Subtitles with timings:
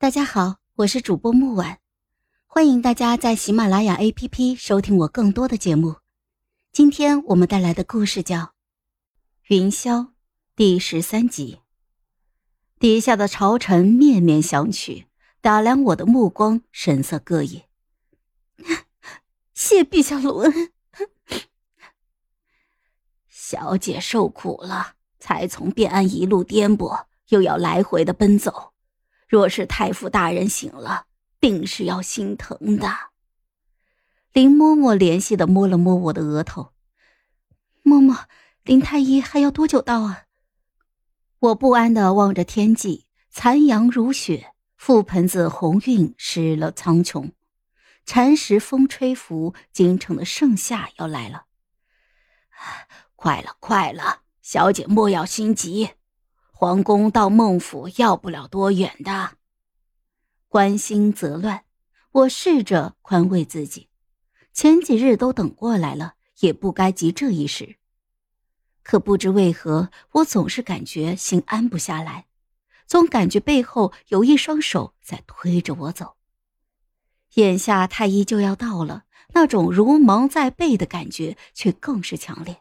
[0.00, 1.76] 大家好，我是主播木婉，
[2.46, 5.96] 欢迎大家在喜马拉雅 APP 收听我更多的节目。
[6.72, 8.38] 今天我们带来的故事叫
[9.48, 10.06] 《云霄》
[10.56, 11.60] 第十三集。
[12.78, 15.04] 底下的朝臣面面相觑，
[15.42, 17.64] 打量我的目光神色各异。
[19.52, 20.72] 谢陛下隆恩，
[23.28, 28.69] 小姐受苦了，才从汴安一路颠簸，又要来回的奔走。
[29.30, 31.06] 若是太傅大人醒了，
[31.38, 32.90] 定是要心疼的。
[34.32, 36.72] 林嬷嬷怜惜的摸了摸我的额头。
[37.84, 38.24] 嬷嬷，
[38.64, 40.24] 林太医还要多久到啊？
[41.38, 47.30] 我不安的望着天际，残阳如血，覆盆子红晕湿了苍穹。
[48.04, 51.44] 禅时风吹拂，京城的盛夏要来了。
[53.14, 55.90] 快了，快了，小姐莫要心急。
[56.60, 59.38] 皇宫到孟府要不了多远的，
[60.46, 61.64] 关心则乱。
[62.12, 63.88] 我试着宽慰自己，
[64.52, 67.76] 前几日都等过来了，也不该急这一时。
[68.82, 72.26] 可不知为何，我总是感觉心安不下来，
[72.86, 76.16] 总感觉背后有一双手在推着我走。
[77.36, 82.60] 眼下太医就要到了，那种如芒在背的感觉却更是强烈。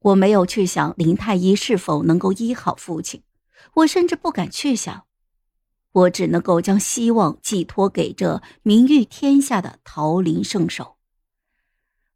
[0.00, 3.22] 我没有去想林太医是否能够医好父亲，
[3.74, 5.04] 我甚至不敢去想，
[5.92, 10.96] 我只能够将希望寄托给这名誉天下的桃林圣手。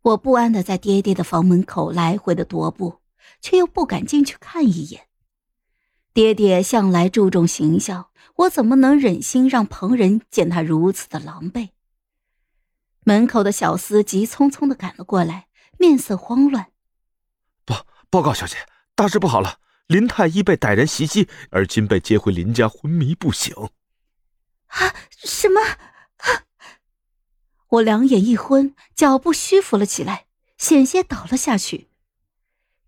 [0.01, 3.01] 我不安的在爹爹的房门口来回的踱步，
[3.41, 5.09] 却又不敢进去看一眼。
[6.13, 11.71] 爹爹向来注重形象，我怎么能忍心让旁人见他如此的狼狈？
[13.05, 16.69] 门口的小厮急匆匆的赶了过来，面色慌乱。
[17.65, 18.57] 报报告小姐，
[18.95, 19.61] 大事不好了！
[19.87, 23.55] 林太医被歹人袭击，而今被接回林家，昏迷不醒。
[24.69, 24.95] 啊！
[25.11, 25.61] 什么？
[25.61, 26.45] 啊
[27.69, 31.89] 我两眼一昏，脚步虚浮了起来，险些倒了下去。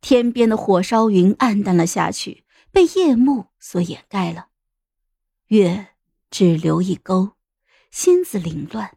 [0.01, 4.49] 天边的火烧云暗淡了下去，被夜幕所掩盖了。
[5.49, 5.89] 月
[6.31, 7.33] 只留一钩，
[7.91, 8.97] 心子凌乱，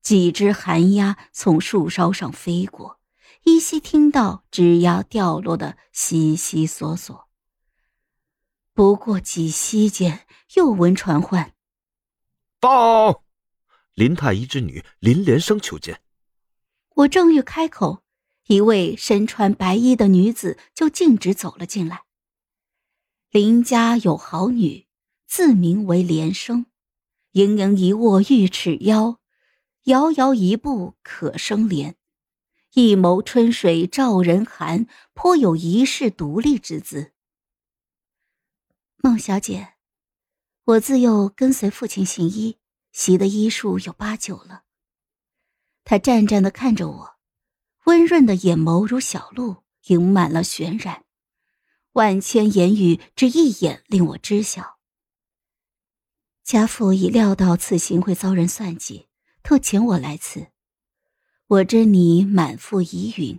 [0.00, 2.98] 几只寒鸦从树梢上飞过。
[3.44, 7.28] 依稀听到枝桠掉落的悉悉索索。
[8.72, 11.54] 不过几息间，又闻传唤
[12.60, 13.24] ：“报，
[13.94, 16.00] 林太医之女林连生求见。”
[16.96, 18.02] 我正欲开口，
[18.46, 22.04] 一位身穿白衣的女子就径直走了进来。
[23.30, 24.86] 林家有好女，
[25.26, 26.66] 自名为连生，
[27.32, 29.18] 盈盈一握玉尺腰，
[29.84, 31.96] 遥遥一步可生莲。
[32.74, 37.12] 一眸春水照人寒，颇有一世独立之姿。
[38.96, 39.74] 孟小姐，
[40.64, 42.56] 我自幼跟随父亲行医，
[42.90, 44.62] 习的医术有八九了。
[45.84, 47.16] 他战战的看着我，
[47.84, 51.04] 温润的眼眸如小鹿，盈满了渲染。
[51.92, 54.78] 万千言语，只一眼令我知晓。
[56.42, 59.08] 家父已料到此行会遭人算计，
[59.42, 60.51] 特遣我来此。
[61.52, 63.38] 我知你满腹疑云，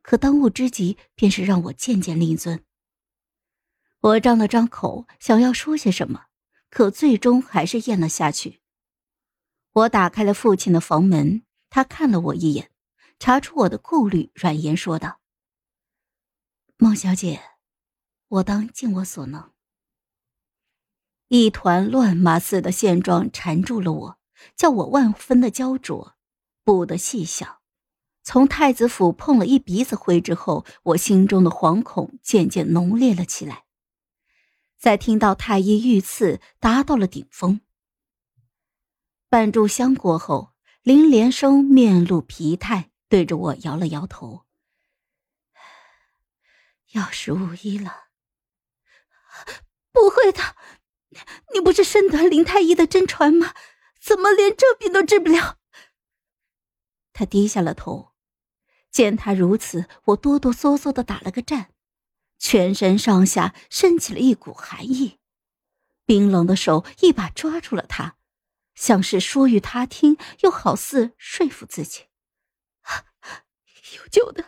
[0.00, 2.64] 可当务之急便是让我见见令尊。
[4.00, 6.24] 我张了张口，想要说些什么，
[6.70, 8.62] 可最终还是咽了下去。
[9.72, 12.70] 我打开了父亲的房门，他看了我一眼，
[13.18, 15.20] 查出我的顾虑，软言说道
[16.78, 17.42] ：“孟小姐，
[18.28, 19.52] 我当尽我所能。”
[21.28, 24.18] 一团乱麻似的现状缠住了我，
[24.56, 26.16] 叫我万分的焦灼。
[26.72, 27.58] 不得细想，
[28.22, 33.64] 从太子府碰了一鼻子灰之后，我心中的惶恐渐渐浓烈了起来。
[34.78, 37.60] 在听到太医遇刺达到了顶峰，
[39.28, 44.44] 半炷香过后，林连生面露疲态，对着我摇了摇头
[46.94, 48.04] ：“要是无医了。
[49.90, 50.54] ”“不会的，
[51.52, 53.54] 你不是深得林太医的真传吗？
[54.00, 55.56] 怎么连这病都治不了？”
[57.20, 58.14] 他低下了头，
[58.90, 61.70] 见他如此，我哆哆嗦嗦的打了个颤，
[62.38, 65.18] 全身上下升起了一股寒意，
[66.06, 68.16] 冰冷的手一把抓住了他，
[68.74, 72.06] 像是说与他听，又好似说服自己
[73.98, 74.42] ：“有救的，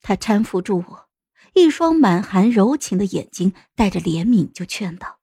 [0.03, 1.09] 他搀扶住我，
[1.55, 5.21] 一双满含柔情的眼睛带着怜悯，就劝道：“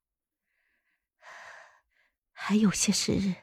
[2.33, 3.35] 还有些时日。”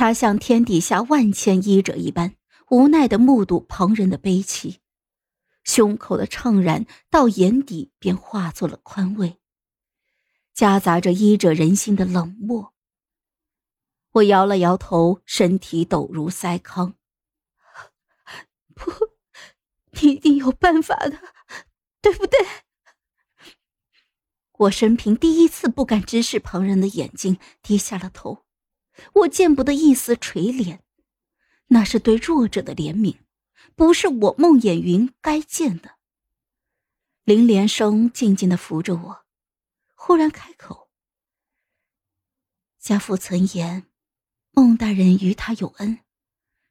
[0.00, 2.34] 他像天底下万千医者一般，
[2.70, 4.80] 无奈的目睹旁人的悲戚，
[5.62, 9.36] 胸口的怅然到眼底便化作了宽慰，
[10.54, 12.72] 夹杂着医者人心的冷漠。
[14.12, 16.94] 我摇了摇头，身体抖如筛糠。
[18.74, 18.90] 不，
[20.00, 21.18] 你一定有办法的，
[22.00, 22.38] 对不对？
[24.60, 28.46] 我生平第一次不敢直视旁人的眼睛，低下了头。
[29.14, 30.80] 我见不得一丝垂怜，
[31.68, 33.18] 那是对弱者的怜悯，
[33.74, 35.96] 不是我孟衍云该见的。
[37.24, 39.24] 林连生静静的扶着我，
[39.94, 40.90] 忽然开口
[42.80, 43.86] ：“家父曾言，
[44.50, 46.00] 孟大人与他有恩，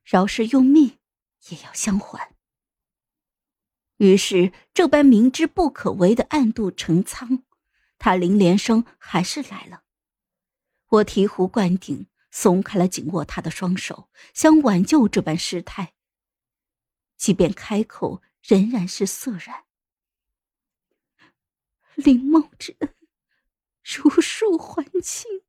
[0.04, 0.98] 饶是用命。”
[1.48, 2.36] 也要相还。
[3.96, 7.44] 于是，这般明知不可为的暗度陈仓，
[7.98, 9.84] 他林连生还是来了。
[10.90, 15.94] 我醍醐灌顶，松开了紧握他的双手，想挽救这般失态。
[17.18, 19.66] 即便开口，仍然是涩然。
[21.96, 22.96] 林梦之恩，
[23.84, 25.42] 如数还清。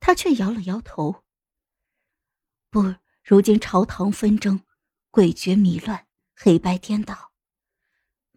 [0.00, 1.24] 他却摇了摇头，
[2.70, 2.96] 不。
[3.28, 4.64] 如今朝堂纷争，
[5.10, 6.06] 诡谲迷乱，
[6.36, 7.32] 黑白颠倒。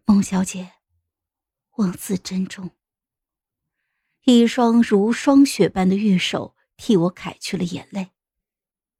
[0.04, 0.72] 孟小姐，
[1.76, 2.72] 望自珍重。
[4.24, 8.12] 一双如霜雪般的玉手替我揩去了眼泪。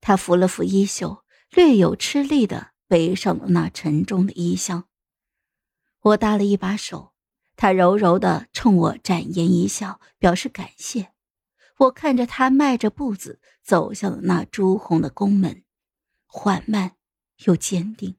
[0.02, 4.84] 他扶了扶衣袖，略有吃力的背上了那沉重的衣箱。
[6.00, 7.14] 我搭了一把手，
[7.56, 11.12] 他柔柔的冲我展颜一笑，表示感谢。
[11.78, 15.64] 我看着他迈着步子走向了那朱红的宫门。
[16.26, 16.96] 缓慢
[17.46, 18.16] 又坚定，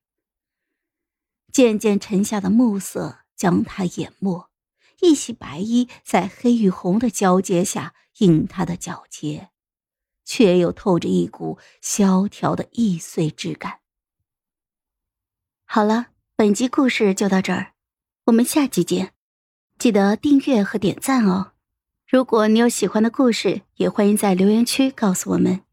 [1.53, 4.49] 渐渐沉下的暮色将他淹没，
[5.01, 9.50] 一袭白衣在黑与红的交接下映他的皎洁，
[10.33, 13.79] 却又透着一股萧条的易碎之感。
[15.65, 16.07] 好了，
[16.37, 17.73] 本集故事就到这儿，
[18.27, 19.11] 我们下集见，
[19.77, 21.51] 记得订阅和点赞哦。
[22.07, 25.65] 如果你有喜欢的故事，也欢迎在留言区告诉我们。